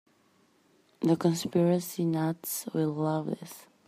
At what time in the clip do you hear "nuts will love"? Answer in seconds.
2.05-3.27